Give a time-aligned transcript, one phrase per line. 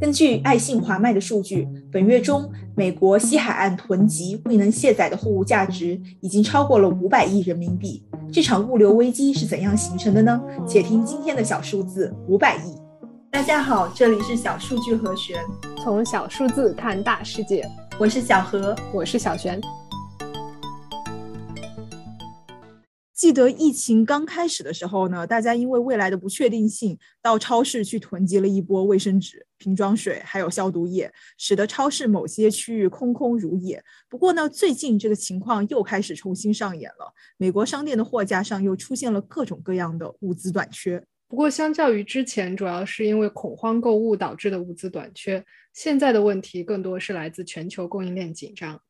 [0.00, 8.02] 根据爱信华迈的数据，本月中美国西海岸囤积未能卸载的货物价值已经超过了五百亿人民币。
[8.32, 10.40] 这场物流危机是怎样形成的呢？
[10.66, 12.74] 且听今天的小数字五百亿。
[13.30, 15.36] 大家好，这里是小数据和弦，
[15.84, 17.68] 从小数字看大世界。
[17.98, 19.60] 我是小何，我是小璇。
[23.30, 31.08] 记得疫情刚开始的时候呢，大家因为未来的不确定性，到超市去囤积了一波卫生纸、瓶装水，还有消毒液，
[31.38, 33.80] 使得超市某些区域空空如也。
[34.08, 41.00] 不过呢，最近这个情况又开始重新上演了，美国商店的货架上又出现了各种各样的物资短缺。
[41.28, 48.82] 不过，相较于之前，主要是因为恐慌购物导致的物资短缺，现在的问题更多是来自全球供应链紧张。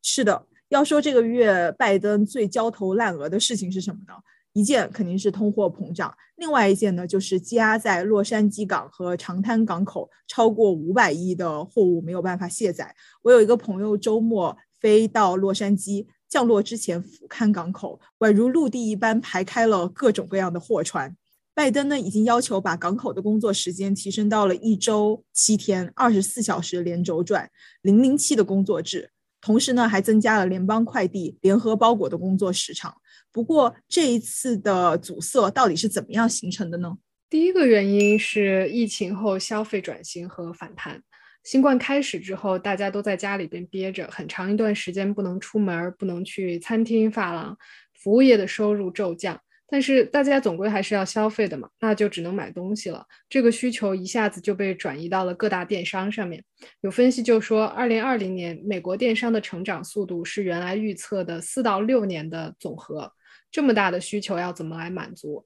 [0.00, 0.46] 是的。
[0.68, 4.14] 要说这个月拜登最焦头烂额的事情是什么呢？
[4.52, 12.94] 一件肯定是通货膨胀，另外一件呢就是积压在洛杉矶港和长滩港口超过五百亿的货物没有办法卸载。
[13.22, 21.14] 我有一个朋友周末飞到洛杉矶，降落之前俯瞰港口，宛如陆地一般排开了各种各样的货船。
[21.54, 27.50] 拜登呢已经要求把港口的工作时间提升到了一周七天，二十四小时连轴转，
[27.82, 29.10] 零零七的工作制。
[29.46, 32.92] 同时呢，还增加了联邦快递联合包裹的工作时长。
[33.30, 36.96] 不过，这一次的阻塞到底是怎么样形成的呢？
[37.30, 41.00] 第一个原因是疫情后消费转型和反弹。
[41.44, 47.56] 新冠开始之后，大家都在家里边憋着，很长一段时间不能出门，不能去餐厅、发廊，
[47.94, 49.40] 服务业的收入骤降。
[49.68, 53.04] 但是大家总归还是要消费的嘛，那就只能买东西了。
[53.28, 56.42] 这个需求一下子就被转移到了各大电商上面。
[56.82, 63.12] 有分析就说，二零二零年美国电商的成长速度是原来预测的四到六年的总和。
[63.50, 65.44] 这么大的需求要怎么来满足？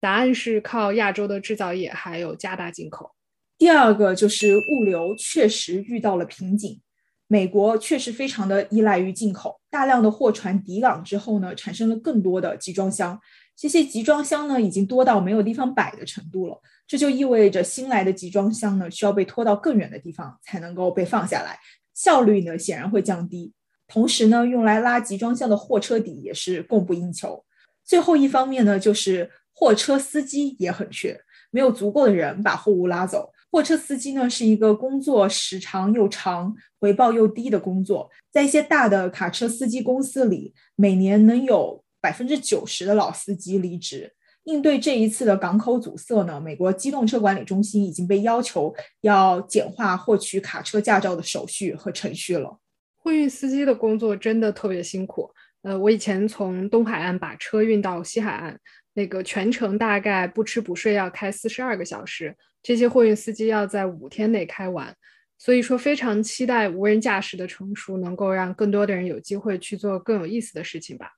[0.00, 3.12] 答案是靠亚洲的制造业，还有加大进口。
[3.58, 6.80] 第二个就是物流确实遇到了瓶颈。
[7.26, 13.20] 美国确实非常的依赖于进口，大量的货船抵港之后呢，产生了更多的集装箱。
[13.58, 16.56] 这些集装箱呢，已经多到没有地方摆的程度了。
[16.86, 21.58] 这就意味着新来的集装箱呢，需要被拖到更远的地方才能够被放下来，
[21.92, 23.52] 效率呢显然会降低。
[23.88, 27.44] 同时呢，用来拉集装箱的货车底也是供不应求。
[27.84, 31.20] 最后一方面呢，就是货车司机也很缺，
[31.50, 33.32] 没有足够的人把货物拉走。
[33.50, 41.82] 货车司机呢，是一个工作时长又长、回报又低的工作，在一些大的卡车司机公司里，每年能有。
[42.00, 44.12] 百分之九十的老司机离职，
[44.44, 46.40] 应对这一次的港口阻塞呢？
[46.40, 52.58] 美国机动车管理中心已经被要求要简化获取卡车驾照的手续和程序了。
[52.96, 55.30] 货运司机的工作真的特别辛苦。
[55.62, 58.58] 呃，我以前从东海岸把车运到西海岸，
[58.94, 64.94] 那个全程大概不吃不睡要开四十二个小时，这些货运司机要在五天内开完。
[65.36, 71.12] 所以说，非常期待无人驾驶的成熟，能够让更多的人有机会去做更有意思的事情吧。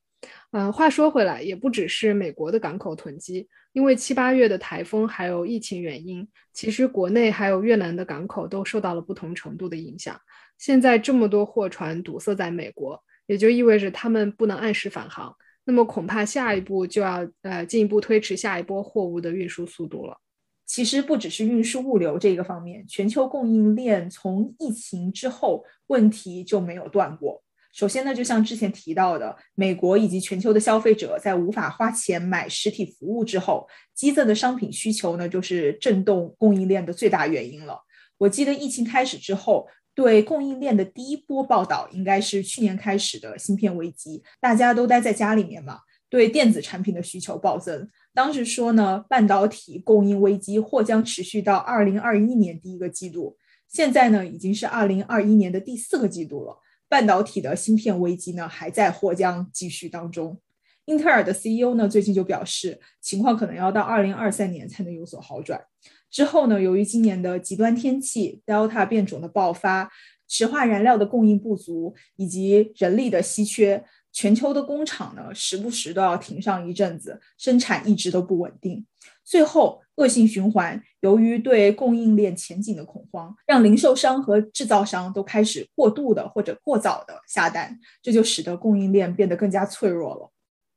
[0.53, 10.21] 嗯，话说回来，也不只是美国的港口囤积，因为七八月的台风还有疫情原因，其实国内还有越南的港口都受到了不同程度的影响。
[10.59, 20.19] 现在这么多货船堵塞在美国，也就意味着他们不能按时返航，那么恐怕下一步就要呃进一步推迟下一波货物的运输速度了。
[20.67, 27.43] 其实不只是运输物流这个方面，全球供应链从疫情之后问题就没有断过。
[27.73, 37.79] 首先呢，就像之前提到的，美国以及全球的消费者在无法花钱买实体服务之后，激增的商品需求呢，就是震动供应链的最大原因了。
[38.19, 45.79] 我记得疫情开始之后，对供应链的第一波报道应该是去年开始的芯片危机，大家都待在家里面嘛，
[46.09, 47.89] 对电子产品的需求暴增。
[48.13, 53.37] 当时说呢，半导体供应危机或将持续到二零二一年第一个季度，
[53.69, 56.59] 现在呢，已经是二零二一年的第四个季度了。
[56.91, 60.41] 半导体的芯片危机呢，还在或将继续当中。
[60.87, 65.63] 英特尔的 CEO 呢，最近就表示，情况可能要到二零二三年才能有所好转。
[66.11, 69.89] 之后呢，由于今年的极端天气、Delta 变种的爆发、
[70.27, 78.85] 石化燃料的供应不足以及人力的稀缺，全球的工厂呢，时不时都要停上一阵子，生产一直都不稳定。
[79.25, 80.83] 最后，恶性循环。
[81.01, 90.31] 由于对供应链前景的恐慌，让零售商和制造商都开始过度的或者过早的下单，这就使得供应链变得更加脆弱了。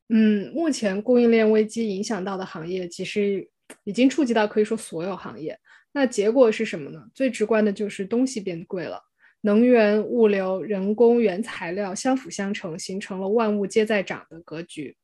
[0.09, 3.45] 嗯，目前供应链危机影响到的行业，其实
[3.83, 5.59] 已经触及到可以说所有行业。
[5.91, 7.03] 那结果是什么呢？
[7.13, 9.01] 最直观的就是东西变贵了，
[9.41, 14.95] 能源、物流、人工、原材料相辅相成，形成了万物皆在涨的格局。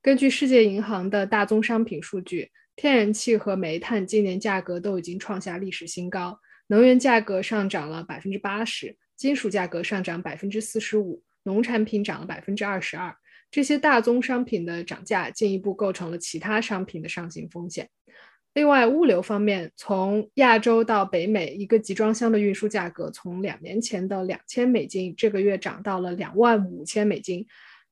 [0.00, 2.52] 根据世界银行的大宗商品数据。
[2.80, 13.14] 天然气和煤炭今年价格都已经创下历史新高，能源价格上涨了百分之八十，金属价格上涨百分之四十五，农产品涨了百分之二十二。
[13.50, 17.86] 这些大宗商品的涨价进一步构成了其他商品的上行风险。
[18.54, 27.46] 另外，物流方面，从亚洲到北美，一个集装箱的运输价格从两年前的两千美金，这个月涨到了两万五千美金，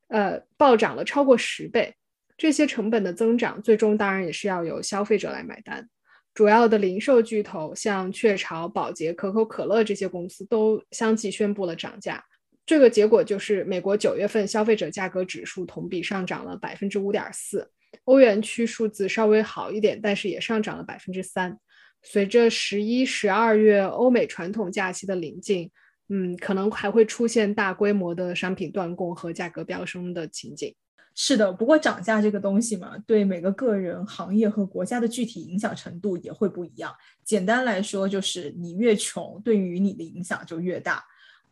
[0.08, 1.94] 呃，暴涨了超过十倍。
[2.38, 5.86] 这些成本的增长，最终当然也是要由消费者来买单。
[6.32, 12.24] 主要的零售巨头像雀巢、宝洁、可口可乐这些公司都相继宣布了涨价。
[12.64, 17.68] 这个结果就是，美国九月份消费者价格指数同比上涨了百分之五点四，
[18.04, 21.58] 欧元区数字稍微好一点，但是也上涨了百分之三。
[22.02, 25.68] 随着十一、十二月欧美传统假期的临近，
[26.08, 30.72] 嗯，可能还会出现大规模的商品断供和价格飙升的情景。
[31.20, 36.94] 是的，不过涨价这个东西嘛，对每个个人、行业和国家的具体影响程度也会不一样。
[37.24, 41.04] 简单来说，就是你越穷，对于你的影响就越大。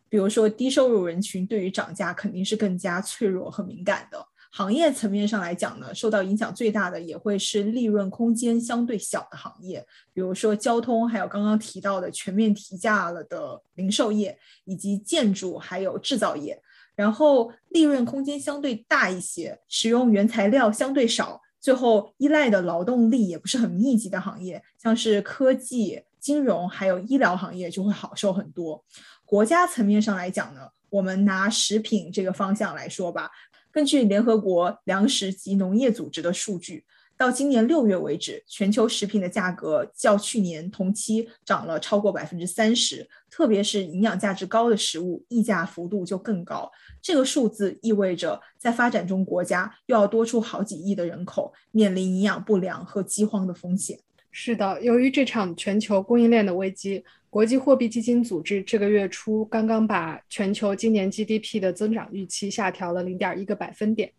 [0.08, 4.24] 比如说，低收入人群对于涨价肯定是更加脆弱和敏感的。
[4.52, 16.62] 行业层面上来讲呢，受到影响最大的也会是利润空间相对小的行业，比如说交通，还有刚刚提到的全面提价了的零售业，以及建筑还有制造业。
[16.96, 28.82] 然后利润空间相对大一些，使用原材料相对少，最后依赖的劳动力也不是很密集的行业，像是科技、金融还有医疗行业就会好受很多。
[29.24, 33.30] 国家层面上来讲呢，我们拿食品这个方向来说吧，
[33.70, 36.84] 根据联合国粮食及农业组织的数据。
[37.16, 46.70] 到今年六月为止，全球食品的价格较去年同期涨了超过百分之三十，特别是营养价值高的食物，溢价幅度就更高。
[47.00, 53.98] 这个数字意味着，在发展中国家又要多出好几亿的人口，面临营养不良和饥荒的风险。
[54.30, 64.12] 是的，由于这场全球供应链的危机，国际货币基金组织这个月初刚刚把全球今年 GDP 的增长预期下调了零点一个百分点。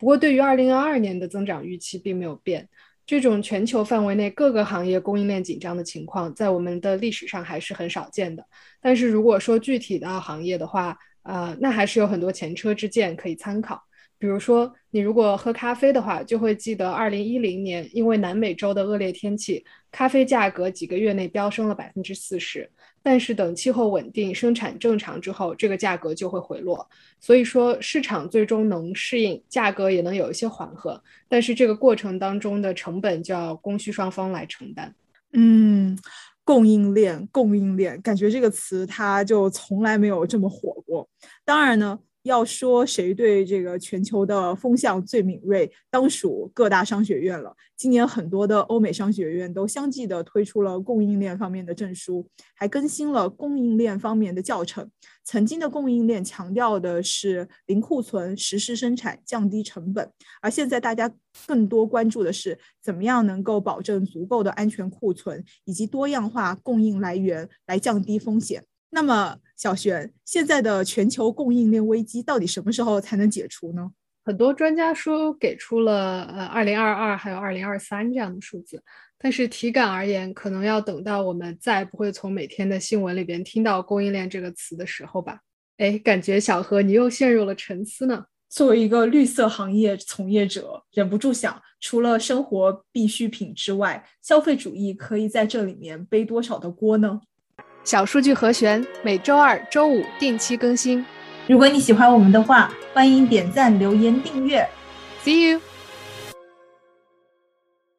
[0.00, 2.68] 不过，对于二零二二年的增长预期并没有变。
[3.06, 8.44] 这种全球范围内各个行业供应链紧张的情况，在我们的历史上还是很少见的。
[8.80, 13.82] 但是，如果说具体的行业的话，呃，那还是有很多前车之鉴可以参考。
[14.16, 22.70] 比如说，你如果喝咖啡的话，就会记得二零一零年，因为南美洲的恶劣天气，咖啡价格几个月内飙升了百分之四十。
[23.02, 26.88] 但是等气候稳定、生产正常之后，这个价格就会回落。
[27.20, 31.02] 所以说，市场最终能适应，价格也能有一些缓和。
[31.28, 34.94] 但是这个过程当中的成本就要供需双方来承担。
[35.32, 35.98] 嗯，
[36.44, 41.08] 供应链，供应链，感觉这个词它就从来没有这么火过。
[41.44, 41.98] 当然呢。
[42.22, 47.56] 要说谁对这个全球的风向最敏锐，当属各大商学院了。
[47.76, 54.90] 今年很多的欧美商学院都相继的推出了供应链方面的证书，还更新了供应链方面的教程。
[55.24, 60.10] 曾经的供应链强调的是零库存、实时生产、降低成本，
[60.42, 61.10] 而现在大家
[61.46, 68.64] 更多关注的是怎么样能够保证足够的安全库存，以及多样化供应来源来降低风险。
[68.92, 73.90] 那么，小璇，现在的全球供应链危机到底什么时候才能解除呢？
[74.24, 78.82] 很多专家说给出了呃二零二二还有二零二三这样的数字，
[79.18, 85.40] 但是体感而言，可能要等到我们再不会从每天的新闻里边听到供应链这个词的时候吧。
[85.76, 88.24] 哎，感觉小何你又陷入了沉思呢。
[88.48, 97.20] 作为一个绿色行业从业者，忍不住想，除了生活必需品之外，消费主义可以在这里面背多少的锅呢？
[97.90, 101.04] 小数据和弦每周二、周五定期更新。
[101.48, 104.64] 如果你喜欢我们的话，欢迎点赞、留言、订阅。
[105.24, 105.60] See you.